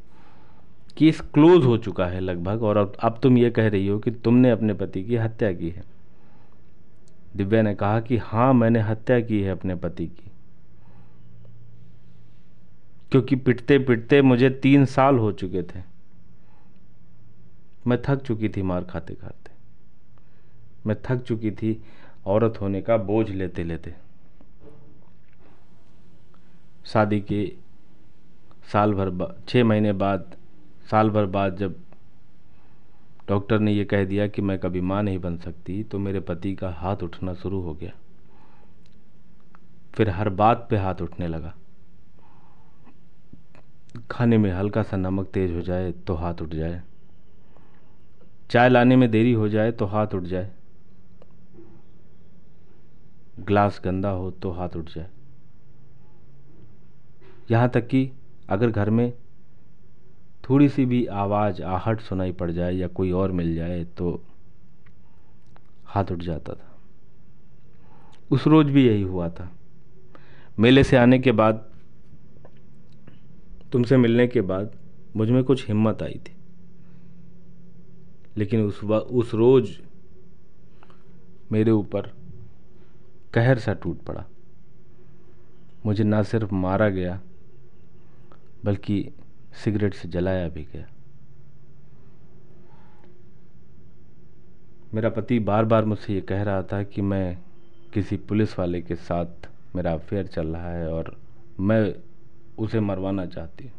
कि 0.97 1.09
इस 1.09 1.21
क्लोज 1.21 1.65
हो 1.65 1.77
चुका 1.77 2.07
है 2.07 2.21
लगभग, 2.21 2.63
और 2.63 2.93
अब 3.01 3.19
तुम 3.23 3.39
ये 3.39 3.51
कह 3.51 3.69
रही 3.69 3.87
हो 3.87 3.99
कि 3.99 4.11
तुमने 4.11 4.51
अपने 4.51 4.75
पति 4.75 5.03
की 5.05 5.17
हत्या 5.17 5.53
की 5.53 5.71
है। 5.71 5.83
दिव्या 7.37 7.63
ने 7.63 7.75
कहा 7.75 8.01
कि 8.01 8.17
हाँ 8.17 8.53
मैंने 8.55 8.81
हत्या 8.81 9.21
की 9.21 9.41
है 9.43 9.51
अपने 9.51 9.75
पति 9.75 10.07
की। 10.07 10.31
क्योंकि 13.11 13.37
पिटते 13.37 13.79
पिटते 13.79 14.23
मुझे 14.23 14.51
तीन 14.51 14.85
साल 14.85 15.19
हो 15.19 15.33
चुके 15.33 15.63
थे। 15.63 15.83
मैं 17.87 17.99
थक 18.03 18.23
चुकी 18.23 18.49
थी 18.49 18.63
मार 18.63 18.85
खाते 18.85 19.15
खाते। 19.15 19.51
मैं 20.87 20.97
थक 21.05 21.23
चुकी 21.23 21.51
थी 21.51 21.83
औरत 22.27 22.61
होने 22.61 22.81
का 22.83 22.97
बोझ 22.97 23.29
लेते 23.31 23.65
लेते। 23.65 23.95
शादी 26.87 27.21
के 27.21 27.45
साल 28.69 28.95
भर 28.95 29.11
बाद 29.11 29.43
छः 29.49 29.65
महीने 29.65 29.93
बाद, 29.93 30.37
साल 30.91 31.11
भर 31.11 31.27
बाद 31.27 31.57
जब 31.57 31.77
डॉक्टर 33.29 33.59
ने 33.59 33.73
यह 33.73 33.85
कह 33.85 34.05
दिया 34.05 34.27
कि 34.27 34.43
मैं 34.43 34.59
कभी 34.59 34.81
माँ 34.81 35.03
नहीं 35.03 35.19
बन 35.19 35.37
सकती 35.39 35.83
तो 35.85 35.99
मेरे 35.99 36.21
पति 36.21 36.55
का 36.55 36.71
हाथ 36.71 37.03
उठना 37.03 37.35
शुरू 37.35 37.61
हो 37.61 37.75
गया। 37.75 37.93
फिर 39.95 40.11
हर 40.11 40.29
बात 40.29 40.67
पे 40.71 40.77
हाथ 40.77 41.03
उठने 41.03 41.29
लगा। 41.29 41.55
खाने 44.11 44.39
में 44.39 44.51
हल्का 44.53 44.83
सा 44.83 44.97
नमक 44.97 45.29
तेज 45.29 45.55
हो 45.55 45.61
जाए 45.61 45.93
तो 46.07 46.15
हाथ 46.15 46.43
उठ 46.43 46.49
जाए। 46.49 46.83
चाय 48.51 48.69
लाने 48.69 48.97
में 48.97 49.11
देरी 49.11 49.33
हो 49.33 49.49
जाए 49.49 49.73
तो 49.73 49.87
हाथ 49.87 50.15
उठ 50.15 50.23
जाए। 50.23 50.51
ग्लास 53.41 53.81
गंदा 53.85 54.11
हो 54.11 54.31
तो 54.31 54.51
हाथ 54.51 54.69
उठ 54.77 54.91
जाए। 54.91 55.09
यहाँ 57.51 57.69
तक 57.69 57.87
कि 57.87 58.11
अगर 58.49 58.71
घर 58.71 58.91
में 58.91 59.13
थोड़ी 60.49 60.69
सी 60.69 60.87
भी 60.87 61.07
आवाज़, 61.07 61.63
आहट 61.63 62.01
सुनाई 62.01 62.33
पड़ 62.33 62.51
जाए 62.51 62.75
या 62.75 62.89
कोई 62.89 63.11
और 63.11 63.33
मिल 63.33 63.55
जाए 63.55 63.85
तो 63.85 64.25
हाथ 65.85 66.05
उठ 66.13 66.19
जाता 66.19 66.53
था। 66.53 66.79
उस 68.31 68.47
रोज़ 68.47 68.67
भी 68.67 68.87
यही 68.87 69.03
हुआ 69.03 69.29
था। 69.29 69.53
मेले 70.59 70.85
से 70.85 70.97
आने 70.97 71.19
के 71.19 71.33
बाद, 71.33 71.71
तुमसे 73.73 73.97
मिलने 73.97 74.27
के 74.27 74.41
बाद 74.41 74.77
मुझमें 75.17 75.45
कुछ 75.45 75.69
हिम्मत 75.69 76.03
आई 76.03 76.21
थी। 76.25 76.37
लेकिन 78.37 78.61
उस 78.61 78.85
उस 78.85 79.35
रोज़ 79.35 79.71
मेरे 81.53 81.71
ऊपर 81.71 82.13
कहर 83.35 83.59
सा 83.59 83.73
टूट 83.75 84.03
पड़ा। 84.03 84.25
मुझे 85.87 86.05
ना 86.05 86.23
सिर्फ़ 86.23 86.55
मारा 86.55 86.89
गया, 86.89 87.21
बल्कि 88.65 89.13
सिगरेट 89.55 89.95
से 89.95 90.09
जलाया 90.09 90.49
भी 90.49 90.63
गया। 90.65 90.87
मेरा 94.93 95.09
पति 95.11 95.39
बार 95.39 95.65
बार 95.65 95.85
मुझसे 95.85 96.15
ये 96.15 96.21
कह 96.21 96.43
रहा 96.43 96.63
था 96.63 96.83
कि 96.83 97.03
मैं 97.03 97.37
किसी 97.93 98.17
पुलिस 98.17 98.59
वाले 98.59 98.81
के 98.83 98.95
साथ 98.95 99.49
मेरा 99.77 99.93
अफेयर 99.93 100.27
चल 100.27 100.47
रहा 100.47 100.73
है 100.73 100.89
और 100.89 101.17
मैं 101.61 101.95
उसे 102.59 102.81
मरवाना 102.81 103.27
चाहती 103.27 103.65
हूँ। 103.65 103.73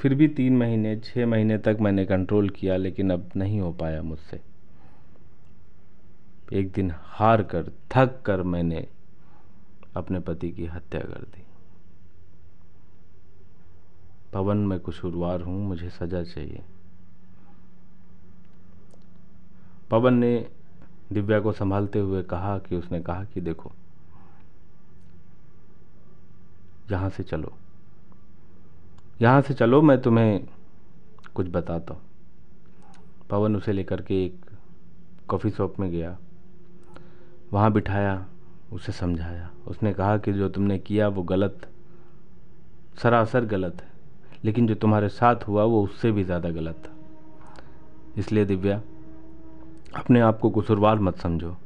फिर 0.00 0.14
भी 0.14 0.28
तीन 0.28 0.56
महीने 0.56 0.96
छः 0.96 1.26
महीने 1.26 1.58
तक 1.58 1.76
मैंने 1.80 2.04
कंट्रोल 2.06 2.48
किया, 2.50 2.76
लेकिन 2.76 3.10
अब 3.10 3.30
नहीं 3.36 3.60
हो 3.60 3.72
पाया 3.72 4.02
मुझसे। 4.02 4.40
एक 6.52 6.72
दिन 6.72 6.92
हार 6.96 7.42
कर, 7.42 7.72
थक 7.96 8.22
कर 8.26 8.42
मैंने 8.42 8.88
अपने 9.96 10.20
पति 10.20 10.50
की 10.50 10.66
हत्या 10.66 11.00
कर 11.00 11.22
दी। 11.22 11.42
पवन, 14.32 14.56
मैं 14.56 14.80
कसूरवार 14.80 15.40
हूँ, 15.40 15.66
मुझे 15.66 15.90
सजा 15.90 16.22
चाहिए। 16.22 16.62
पवन 19.90 20.14
ने 20.14 20.50
दिव्या 21.12 21.40
को 21.40 21.52
संभालते 21.52 21.98
हुए 21.98 22.22
कहा 22.22 22.58
कि 22.58 22.76
उसने 22.76 23.00
कहा 23.00 23.24
कि 23.24 23.40
देखो, 23.40 23.72
यहाँ 26.90 27.10
से 27.10 27.22
चलो। 27.22 27.52
यहाँ 29.22 29.42
से 29.42 29.54
चलो, 29.54 29.82
मैं 29.82 30.02
तुम्हें 30.02 30.46
कुछ 31.34 31.48
बताता 31.48 31.94
हूँ। 31.94 32.02
पवन 33.30 33.56
उसे 33.56 33.72
लेकर 33.72 34.02
के 34.02 34.24
एक 34.24 34.44
कॉफ़ी 35.28 35.50
शॉप 35.50 35.80
में 35.80 35.90
गया। 35.90 36.18
वहाँ 37.52 37.72
बिठाया, 37.72 38.26
उसे 38.72 38.92
समझाया। 38.92 39.50
उसने 39.68 39.92
कहा 39.92 40.16
कि 40.18 40.32
जो 40.32 40.48
तुमने 40.48 40.78
किया 40.78 41.08
वो 41.08 41.22
गलत, 41.22 41.68
सरासर 42.98 43.44
गलत 43.44 43.82
है, 43.82 43.88
लेकिन 44.44 44.66
जो 44.66 44.74
तुम्हारे 44.74 45.08
साथ 45.08 45.48
हुआ 45.48 45.64
वो 45.64 45.82
उससे 45.84 46.12
भी 46.12 46.24
ज़्यादा 46.24 46.50
गलत 46.50 46.82
था 46.84 46.94
इसलिए 48.16 48.44
दिव्या, 48.44 48.80
अपने 49.92 50.20
आप 50.20 50.38
को 50.38 50.50
कसूरवार 50.50 50.98
मत 50.98 51.18
समझो, 51.18 51.56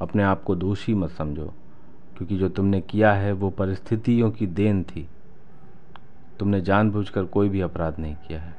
अपने 0.00 0.22
आप 0.22 0.42
को 0.42 0.54
दोषी 0.56 0.94
मत 0.94 1.10
समझो, 1.10 1.52
क्योंकि 2.16 2.36
जो 2.38 2.48
तुमने 2.48 2.80
किया 2.80 3.12
है 3.12 3.32
वो 3.32 3.50
परिस्थितियों 3.50 4.30
की 4.30 4.46
देन 4.46 4.82
थी। 4.82 5.08
तुमने 6.38 6.60
जानबूझकर 6.60 7.24
कोई 7.24 7.48
भी 7.48 7.60
अपराध 7.60 7.98
नहीं 7.98 8.14
किया 8.28 8.40
है। 8.40 8.54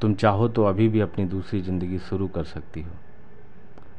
तुम 0.00 0.14
चाहो 0.14 0.48
तो 0.48 0.64
अभी 0.64 0.88
भी 0.88 1.00
अपनी 1.00 1.24
दूसरी 1.24 1.60
ज़िंदगी 1.62 1.98
शुरू 1.98 2.28
कर 2.28 2.44
सकती 2.44 2.82
हो। 2.82 2.90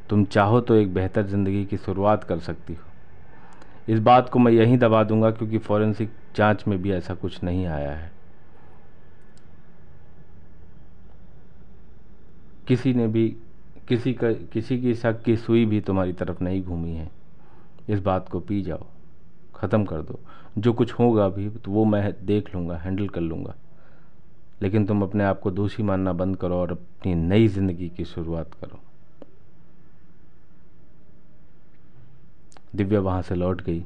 तुम 0.10 0.26
चाहो 0.26 0.60
तो 0.62 0.76
एक 0.76 0.93
बेहतर 0.93 1.26
ज़िंदगी 1.26 1.65
की 1.65 1.78
शुरुआत 1.78 2.24
कर 2.24 2.39
सकती 2.39 2.74
हो। 2.74 3.93
इस 3.93 4.00
बात 4.00 4.30
को 4.30 4.39
मैं 4.39 4.52
यहीं 4.52 4.78
दबा 4.78 5.04
दूँगा 5.04 5.32
क्योंकि 5.32 5.58
फॉरेंसिक 5.58 6.12
जाँच 6.36 6.63
में 6.67 6.82
भी 6.82 6.91
ऐसा 6.91 7.13
कुछ 7.13 7.43
नहीं 7.43 7.65
आया 7.65 7.91
है। 7.91 8.12
किसी 12.67 12.93
ने 12.93 13.08
भी, 13.08 13.28
किसी 13.88 14.13
का, 14.13 14.32
किसी 14.32 14.82
की 14.82 14.93
शक 14.96 15.22
की 15.24 15.36
सुई 15.38 15.65
भी 15.65 15.82
तुम्हारी 15.82 16.13
तरफ़ 16.13 16.43
नहीं 16.43 16.63
घूमी 16.63 16.93
है। 16.93 17.10
इस 17.89 18.00
बात 18.00 18.30
को 18.30 18.39
पी 18.39 18.62
जाओ। 18.62 18.86
ख़त्म 19.56 19.86
कर 19.86 20.02
दो। 20.02 20.20
जो 20.58 20.74
कुछ 20.74 20.93
होगा 20.93 21.28
भी 21.30 21.50
तो 21.50 21.72
वो 21.72 21.86
मैं 21.86 22.13
देख 22.26 22.56
लूँगा, 22.56 22.78
हैंडल 22.78 23.08
कर 23.08 23.22
लूँगा। 23.22 23.56
लेकिन 24.62 24.86
तुम 24.86 25.02
अपने 25.04 25.24
आप 25.24 25.39
को 25.39 25.52
दोषी 25.52 25.84
मानना 25.84 26.13
बंद 26.13 26.38
करो 26.38 26.56
और 26.56 26.72
अपनी 26.72 27.15
नई 27.15 27.48
ज़िंदगी 27.48 27.89
की 27.89 28.06
शुरुआत 28.06 28.54
करो। 28.54 28.80
दिव्या 32.75 32.99
वहाँ 32.99 33.21
से 33.21 33.36
लौट 33.36 33.62
गई। 33.62 33.86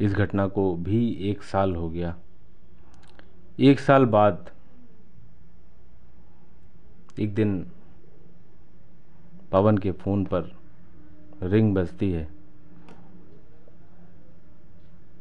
इस 0.00 0.12
घटना 0.12 0.46
को 0.46 0.76
भी 0.76 1.12
एक 1.12 1.42
साल 1.42 1.76
हो 1.76 1.90
गया। 1.90 2.18
एक 3.60 3.80
साल 3.80 4.04
बाद, 4.04 4.50
एक 7.20 7.34
दिन 7.34 7.66
पवन 9.52 9.78
के 9.78 9.92
फ़ोन 9.92 10.24
पर 10.24 10.56
रिंग 11.42 11.74
बजती 11.74 12.12
है। 12.12 12.28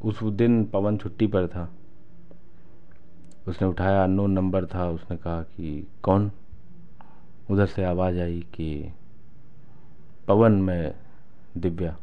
उस 0.03 0.23
दिन 0.23 0.65
पवन 0.65 0.97
छुट्टी 0.97 1.27
पर 1.27 1.47
था। 1.47 1.73
उसने 3.47 3.67
उठाया 3.67 4.03
अननोन 4.03 4.31
नंबर 4.31 4.65
था। 4.65 4.89
उसने 4.89 5.17
कहा 5.17 5.41
कि, 5.41 5.87
कौन? 6.03 6.31
उधर 7.51 7.65
से 7.65 7.83
आवाज़ 7.83 8.19
आई 8.19 8.45
कि 8.53 8.93
पवन 10.27 10.51
में 10.61 10.93
दिव्या। 11.57 11.95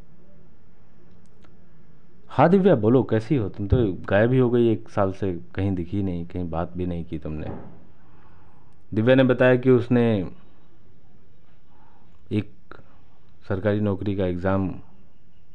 हाँ 2.31 2.49
दिव्या 2.49 2.75
बोलो 2.75 3.03
कैसी 3.03 3.37
हो? 3.37 3.49
तुम 3.49 3.69
तो 3.69 3.77
गायब 4.09 4.33
ही 4.33 4.39
हो 4.39 4.51
गई 4.51 4.69
एक 4.73 4.89
साल 4.89 5.13
से 5.13 5.33
कहीं 5.55 5.75
दिखी 5.75 6.03
नहीं 6.03 6.27
कहीं 6.27 6.49
बात 6.51 6.73
भी 6.77 6.87
नहीं 6.87 7.05
की 7.05 7.19
तुमने। 7.19 7.51
दिव्या 8.93 9.15
ने 9.15 9.25
बताया 9.25 9.57
कि 9.57 9.71
उसने 9.71 10.05
एक 12.31 12.75
सरकारी 13.49 13.81
नौकरी 13.81 14.17
का 14.17 14.27
एग्ज़ाम 14.27 14.69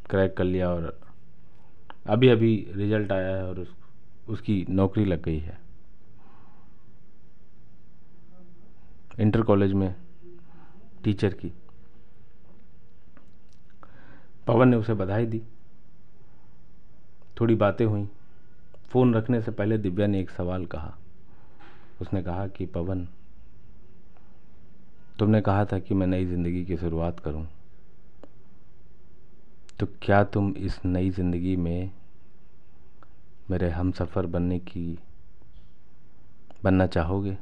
क्रैक 0.10 0.36
कर 0.38 0.44
लिया 0.44 0.70
और 0.70 1.00
अभी 2.08 2.30
अभी 2.30 2.56
रिज़ल्ट 2.72 3.12
आया 3.12 3.36
है 3.36 3.46
और 3.46 3.60
उस, 3.60 3.76
उसकी 4.28 4.66
नौकरी 4.70 5.06
लग 5.06 5.22
गई 5.24 5.40
है। 5.40 5.60
इंटर 9.20 9.42
कॉलेज 9.42 9.74
में 9.74 9.94
टीचर 11.04 11.34
की। 11.34 11.52
पवन 14.48 14.68
ने 14.68 14.76
उसे 14.76 14.94
बधाई 14.94 15.26
दी। 15.26 15.42
थोड़ी 17.42 17.56
बातें 17.56 17.86
हुई। 17.86 18.10
फ़ोन 18.90 19.14
रखने 19.16 19.42
से 19.42 19.52
पहले 19.52 19.78
दिव्या 19.78 20.08
ने 20.08 20.20
एक 20.20 20.30
सवाल 20.30 20.66
कहा। 20.66 20.98
उसने 22.02 22.24
कहा 22.24 22.48
कि, 22.48 22.66
पवन, 22.66 23.08
तुमने 25.20 25.42
कहा 25.42 25.66
था 25.66 25.80
कि 25.80 25.94
मैं 25.94 26.08
नई 26.08 26.26
ज़िंदगी 26.26 26.66
की 26.66 26.78
शुरुआत 26.78 27.20
करूँ। 27.20 27.48
तो 29.80 29.88
क्या 30.02 30.24
तुम 30.24 30.54
इस 30.58 30.86
नई 30.86 31.10
ज़िंदगी 31.10 31.56
में 31.56 31.92
मेरे 33.50 33.70
हम 33.70 33.92
सफ़र 33.92 34.26
बनने 34.26 34.60
की, 34.60 35.00
बनना 36.64 36.88
चाहोगे? 36.88 37.38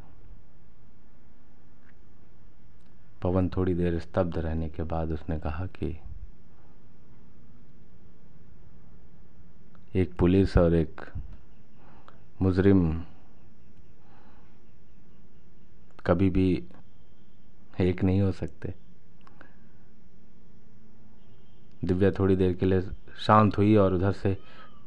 पवन 3.22 3.50
थोड़ी 3.50 3.74
देर 3.74 4.00
स्तब्ध 4.00 4.38
रहने 4.38 4.70
के 4.70 4.84
बाद 4.84 5.12
उसने 5.12 5.40
कहा 5.40 5.66
कि 5.66 6.00
एक 9.96 10.14
पुलिस 10.14 10.58
और 10.58 10.74
एक 10.74 11.02
मुजरिम 12.42 13.02
कभी 16.06 16.30
भी 16.30 16.64
एक 17.82 18.04
नहीं 18.04 18.22
हो 18.22 18.32
सकते। 18.32 18.74
दिव्या 21.86 22.12
थोड़ी 22.12 22.36
देर 22.36 22.54
के 22.54 22.66
लिए 22.66 22.82
शांत 23.18 23.58
हुई 23.58 23.76
और 23.76 23.94
उधर 23.94 24.12
से 24.12 24.38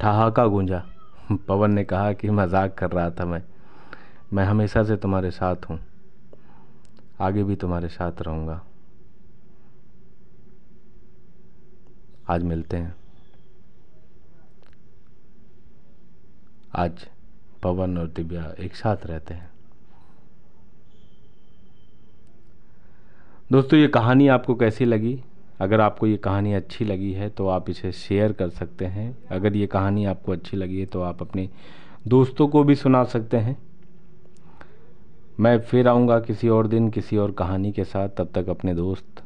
ठहाका 0.00 0.46
गूंजा। 0.46 0.82
पवन 1.48 1.70
ने 1.70 1.84
कहा 1.84 2.12
कि 2.12 2.30
मज़ाक 2.30 2.74
कर 2.74 2.90
रहा 2.90 3.10
था 3.10 3.24
मैं। 3.24 3.42
मैं 4.32 4.44
हमेशा 4.44 4.84
से 4.84 4.96
तुम्हारे 4.96 5.30
साथ 5.30 5.70
हूँ। 5.70 5.80
आगे 7.20 7.44
भी 7.44 7.56
तुम्हारे 7.56 7.88
साथ 7.88 8.22
रहूँगा। 8.22 8.62
आज 12.28 12.42
मिलते 12.42 12.76
हैं। 12.76 13.03
आज 16.76 17.06
पवन 17.62 17.98
और 17.98 18.06
दिव्या 18.06 18.44
एक 18.60 18.74
साथ 18.76 19.04
रहते 19.06 19.34
हैं। 19.34 19.50
दोस्तों, 23.52 23.78
ये 23.78 23.88
कहानी 23.88 24.26
आपको 24.28 24.54
कैसी 24.54 24.84
लगी? 24.84 25.18
अगर 25.60 25.80
आपको 25.80 26.06
ये 26.06 26.16
कहानी 26.16 26.52
अच्छी 26.52 26.84
लगी 26.84 27.12
है 27.12 27.28
तो 27.28 27.48
आप 27.48 27.70
इसे 27.70 27.92
शेयर 27.92 28.32
कर 28.32 28.48
सकते 28.48 28.87
हैं। 28.87 29.16
अगर 29.30 29.56
ये 29.56 29.66
कहानी 29.66 30.04
आपको 30.04 30.32
अच्छी 30.32 30.56
लगी 30.56 30.80
है 30.80 30.87
तो 30.87 31.02
आप 31.02 31.22
अपने 31.22 31.48
दोस्तों 32.08 32.48
को 32.48 32.64
भी 32.64 32.74
सुना 32.74 33.04
सकते 33.04 33.37
हैं। 33.37 33.56
मैं 35.40 35.58
फिर 35.60 35.88
आऊँगा 35.88 36.20
किसी 36.20 36.48
और 36.48 36.66
दिन, 36.66 36.90
किसी 36.90 37.16
और 37.16 37.32
कहानी 37.32 37.72
के 37.72 37.84
साथ। 37.84 38.08
तब 38.08 38.32
तक 38.34 38.48
अपने 38.48 38.74
दोस्त 38.74 39.22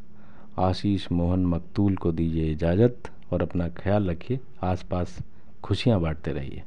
आशीष 0.58 1.12
मोहन 1.12 1.46
मकतूल 1.46 1.96
को 1.96 2.12
दीजिए 2.12 2.52
इजाज़त 2.52 3.10
और 3.32 3.42
अपना 3.42 3.68
ख्याल 3.68 4.10
रखिए। 4.10 4.40
आसपास 4.62 5.18
खुशियाँ 5.64 6.00
बांटते 6.00 6.32
रहिए। 6.32 6.62